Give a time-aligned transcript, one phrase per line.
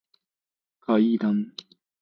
[0.81, 1.53] 階段